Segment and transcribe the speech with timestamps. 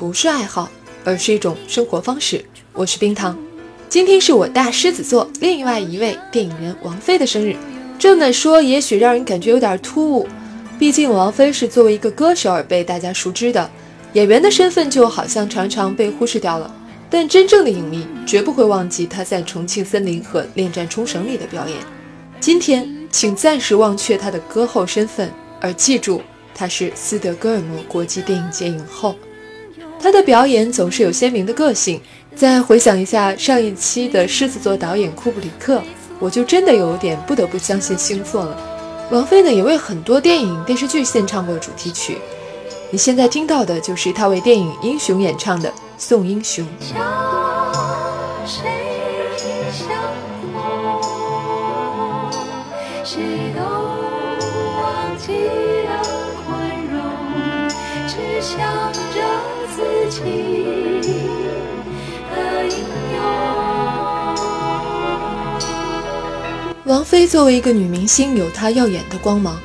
[0.00, 0.70] 不是爱好，
[1.04, 2.42] 而是一种生活方式。
[2.72, 3.38] 我是冰糖，
[3.86, 7.54] 今天是我大狮子座另外一位电影人王菲的生日。
[7.98, 10.26] 这么说也许让人感觉有点突兀，
[10.78, 13.70] 毕竟王菲是作为一个歌手而被大家熟知的，
[14.14, 16.74] 演员的身份就好像常常被忽视掉了。
[17.10, 21.76] 但真正的影迷绝不会忘记她在《重庆森林》和《恋战冲绳》里的表演。
[22.40, 26.22] 今天，请暂时忘却她的歌后身份，而记住
[26.54, 29.14] 她是斯德哥尔摩国际电影节影后。
[30.02, 32.00] 他的表演总是有鲜明的个性。
[32.34, 35.82] 再回想一下上一期的狮子座导演库布里克。
[36.18, 38.56] 我就真的有点不得不相信星座了。
[39.10, 42.18] 王菲呢也为很多电影电视剧献唱过主题曲，
[42.90, 46.64] 你现在听到的就是她为电影《英雄》演唱的《送英雄》。
[59.74, 60.20] 自己。
[66.84, 69.56] 王菲作为一个女明星，有她耀眼的光芒，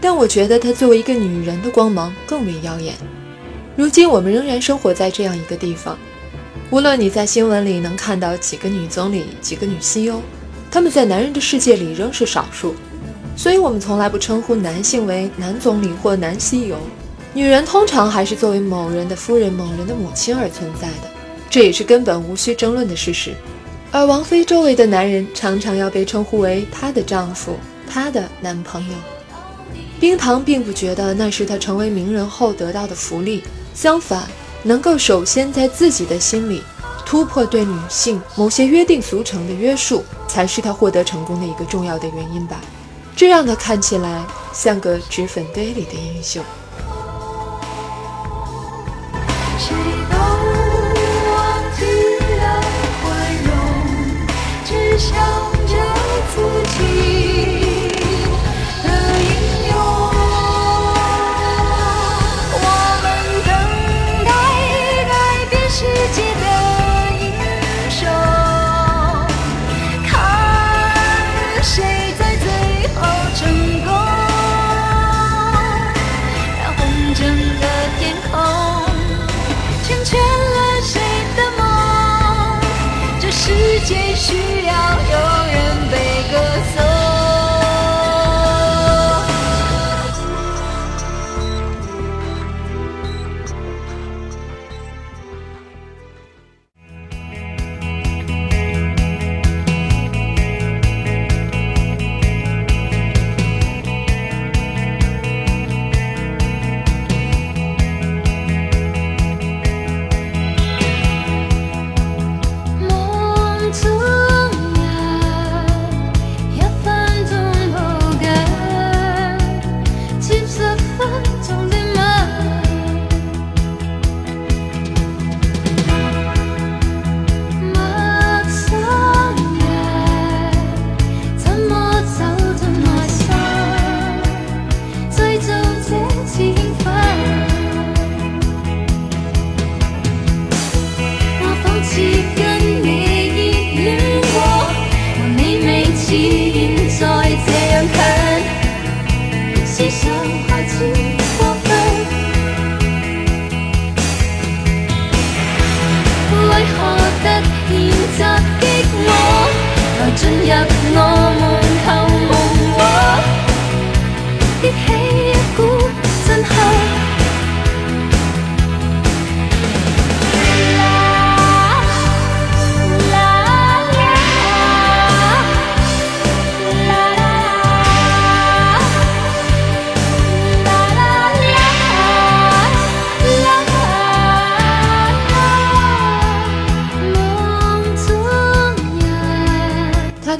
[0.00, 2.94] 但我觉得她作为一个女人的光芒更为耀眼。
[3.74, 5.98] 如今我们仍然生活在这样一个地方，
[6.70, 10.20] 无论你在新闻里能看到几个女总理、几个女 CEO，
[10.70, 12.74] 她们在男人的世界里仍是少数，
[13.36, 16.76] 所以我们从来不称呼男性为男总理或男 CEO，
[17.38, 21.08] 女人通常还是作为某人的夫人、某人的母亲而存在的，
[21.48, 23.32] 这也是根本无需争论的事实。
[23.92, 27.56] 而王菲周围的男人常常要被称呼为她的丈夫、
[27.88, 28.94] 她的男朋友。
[30.00, 34.26] 冰糖并不觉得那是她成为名人后得到的福利，相反，
[34.64, 36.60] 能够首先在自己的心里
[37.06, 42.60] 突破对女性某些约定俗成的约束，才是她获得成功的一个重要的原因吧。
[43.14, 46.42] 这让她看起来像个脂粉堆里的英雄。
[55.08, 55.18] 想
[55.66, 55.74] 着
[56.34, 57.37] 自己。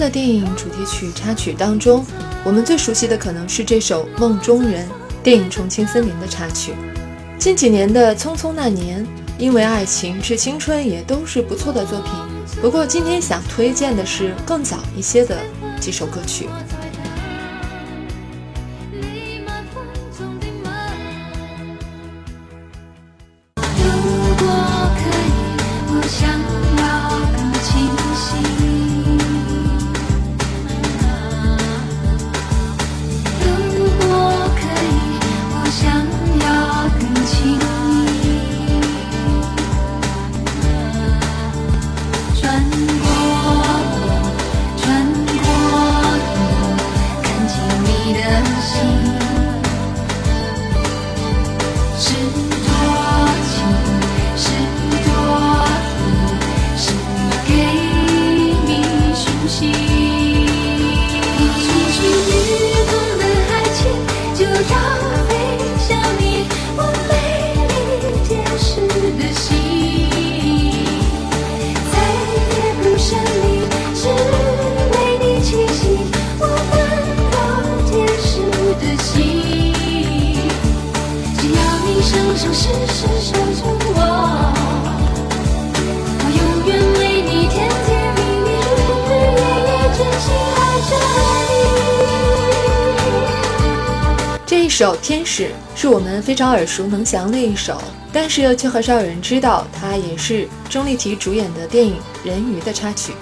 [0.08, 2.04] 电影主题曲插曲当中，
[2.44, 4.86] 我们最熟悉的可能是这首《梦中人》。
[5.20, 6.72] 电影《重庆森林》的插曲。
[7.38, 9.04] 近几年的《匆匆那年》、
[9.38, 12.12] 因为爱情、致青春也都是不错的作品。
[12.62, 15.36] 不过今天想推荐的是更早一些的
[15.80, 16.48] 几首歌曲。
[94.78, 95.42] 首《天使》
[95.74, 97.82] 是我们非常耳熟能详的一首，
[98.12, 103.12] 但是却很少有人知道，它也是钟丽缇主演的电影《人鱼》的插曲。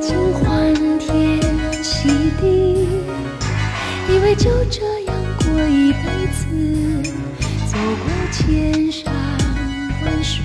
[0.00, 1.38] 经欢天
[1.84, 2.08] 喜
[2.40, 2.88] 地，
[4.08, 6.00] 以为就这样过一辈
[6.32, 7.12] 子，
[7.66, 9.12] 走过千山
[10.02, 10.42] 万水，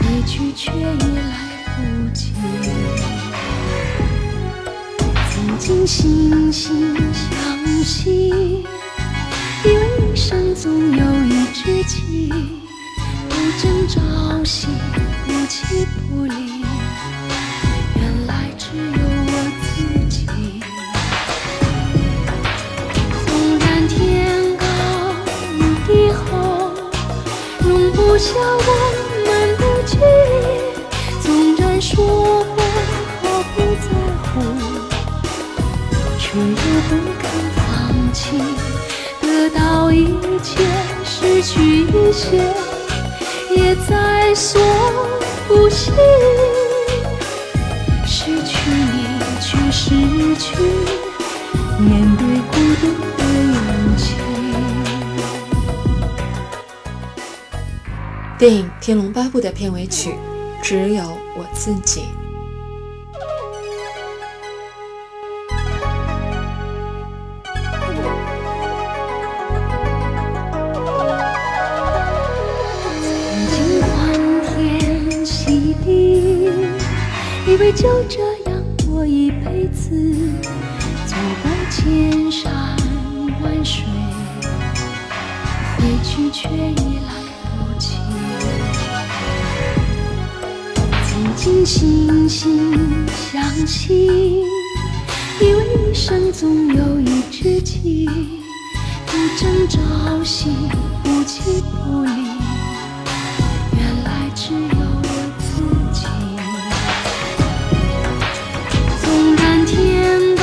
[0.00, 1.22] 回去却已来
[1.76, 2.32] 不及。
[5.30, 8.64] 曾经惺惺相惜，
[9.64, 12.28] 以为一生总有一知己，
[13.28, 14.66] 不争朝夕。
[28.22, 28.70] 容不下我
[29.26, 30.42] 们的距离；
[31.22, 31.26] 纵
[31.56, 31.90] 然说
[32.54, 32.56] 过
[33.20, 33.22] 毫
[33.54, 33.86] 不在
[34.22, 34.30] 乎。
[36.18, 36.44] 却又
[36.88, 37.22] 不肯
[37.56, 37.60] 放
[38.12, 38.20] 弃，
[39.20, 39.58] 得到
[39.90, 40.06] 一
[40.40, 40.62] 切，
[41.04, 41.52] 失去
[41.82, 42.38] 一些，
[43.56, 44.60] 也在所
[45.48, 45.90] 不惜。
[48.06, 48.96] 失去你，
[49.40, 49.90] 却失
[50.36, 50.54] 去
[51.78, 52.82] 面对孤独
[58.42, 60.16] 电影《天龙八部》的片尾曲，
[60.60, 61.04] 只有
[61.36, 62.02] 我自己。
[77.46, 78.18] 以为就这
[78.50, 80.16] 样过一辈子，
[81.06, 82.52] 走过千山
[83.40, 83.84] 万水，
[85.76, 87.11] 回去却已来
[91.44, 92.38] 曾经惺惺
[93.32, 94.44] 相惜，
[95.40, 98.08] 以为一生总有一知己，
[99.06, 99.80] 不争朝
[100.22, 100.50] 夕，
[101.02, 102.10] 不弃不离。
[103.76, 104.60] 原来只有
[105.02, 105.08] 我
[105.40, 105.42] 自
[105.92, 106.06] 己。
[109.02, 110.42] 纵然天高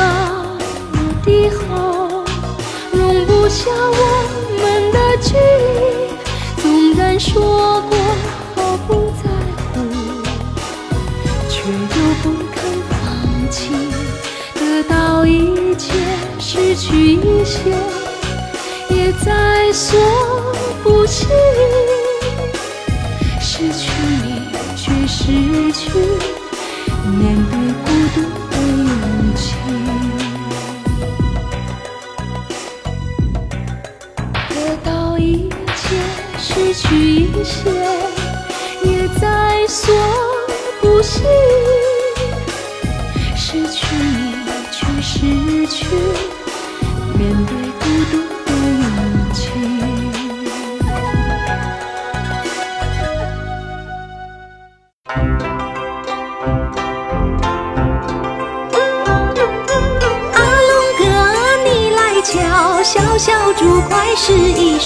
[1.23, 2.25] 地厚，
[2.91, 3.47] 容不。
[3.47, 4.18] 下我
[16.51, 17.69] 失去一切
[18.89, 19.99] 也在所
[20.81, 21.27] 不惜
[23.39, 23.91] 失去
[24.23, 25.91] 你却失去
[27.19, 27.53] 面对
[27.85, 29.53] 孤独的勇气。
[34.49, 35.95] 得到一切
[36.39, 37.69] 失去一切
[38.83, 39.93] 也在所
[40.81, 41.21] 不惜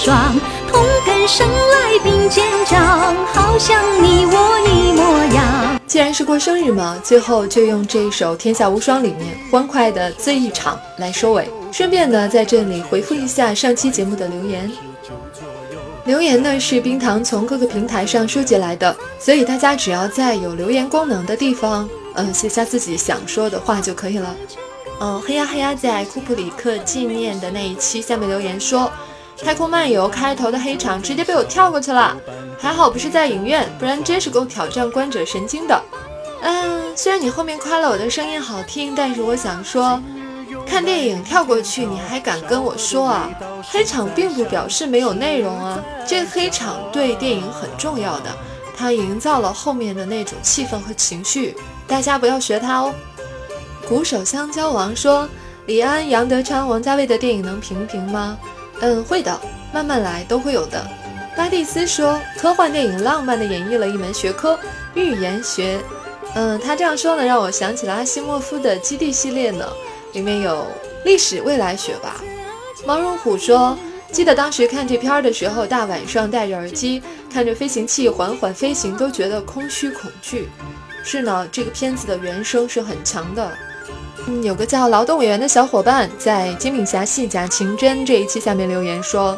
[0.04, 0.38] 双，
[0.70, 5.80] 同根生来并肩长，好像你我一模样。
[5.86, 11.48] 既然是过生日嘛，最后就用这一首《天下无双》里面欢快的醉一场来收尾。
[11.72, 14.70] 顺便呢，在这里回复一下上期节目的留言。
[16.04, 24.36] 留言呢是冰糖从各个平台上收集来的，所以大家只要在有留言功能的地方，嗯，写下自己想说的话就可以了。
[25.00, 28.80] 嗯，黑鸭黑鸭在库普里克纪念的那一期下面留言说，
[29.42, 32.16] 《太空漫游》开头的黑场直接被我跳过去了，
[32.58, 35.82] 还好不是在影院，不然真是够挑战观者神经的。
[36.42, 40.00] 嗯，虽然你后面夸了我的声音好听，但是我想说。
[40.66, 43.28] 看电影跳过去，你还敢跟我说啊？
[43.70, 48.30] 黑场并不表示没有内容啊，这个黑场对电影很重要的，
[48.74, 51.54] 它营造了后面的那种气氛和情绪，
[51.86, 52.94] 大家不要学它哦。
[53.86, 55.28] 鼓手香蕉王说
[55.66, 58.38] ：“李安、杨德昌、王家卫的电影能评评吗？”
[58.80, 59.40] 嗯，会的，
[59.72, 60.86] 慢慢来，都会有的。
[61.36, 64.58] 巴蒂斯说：“科幻电影浪漫地演绎了一门学科——
[64.94, 65.80] 预言学。”
[66.36, 69.66] 嗯，他这样说呢，让我想起了阿西莫夫的《基地》系列呢。
[70.12, 70.66] 里面有
[71.04, 72.20] 历史未来学吧？
[72.86, 73.76] 毛绒虎说
[74.12, 77.02] ：“记得当时看这片儿的时候，大晚上戴着耳机，
[77.32, 80.48] 看着飞行器缓缓飞行，都觉得空虚恐惧。
[81.02, 83.50] 是呢，这个片子的原声是很强的。”
[84.26, 89.36] 嗯，有个叫劳动委员的小伙伴在《金敏侠戏假情真》这一期下面留言说：“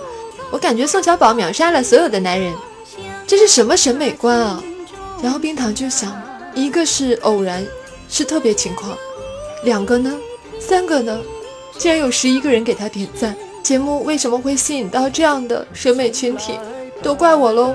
[0.50, 2.54] 我感觉宋小宝秒杀了所有的男人，
[3.26, 4.62] 这是什么审美观啊？”
[5.20, 6.16] 然后冰糖就想：
[6.54, 7.66] 一个是偶然，
[8.08, 8.96] 是特别情况，
[9.64, 10.16] 两个呢？
[10.60, 11.20] 三个呢，
[11.76, 16.58] 竟然有十一个人给他点赞，节目为什么会吸引到这样的审美群体？
[17.02, 17.74] 都怪我喽。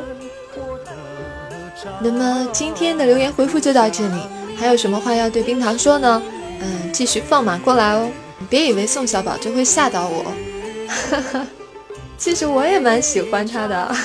[2.00, 4.16] 那么今天的留言回复就到这里，
[4.56, 6.22] 还有什么话要对冰糖说呢？
[6.62, 8.10] 嗯，继续放马过来哦，
[8.50, 10.32] 别以为宋小宝就会吓到我，
[12.18, 13.96] 其实我也蛮喜欢他的。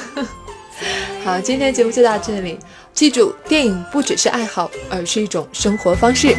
[1.22, 2.58] 好，今天节目就到这里，
[2.94, 6.34] 记住，电影不只是爱好，而是一种生活方式。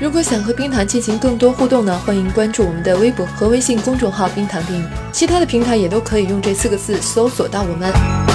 [0.00, 8.33] 如果想和冰糖进行更多互动呢，欢迎关注我们的微博和微信公众号“冰糖电影”，其他的平台也都可以用这四个字搜索到我们。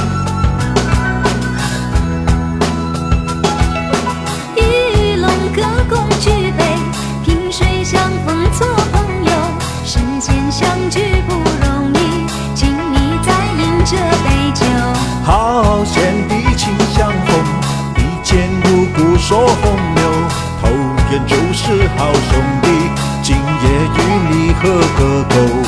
[24.70, 25.59] 与你喝个够。